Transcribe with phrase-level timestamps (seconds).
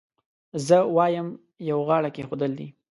[0.67, 1.27] زه وایم
[1.69, 2.67] یو غاړه کېښودل دي.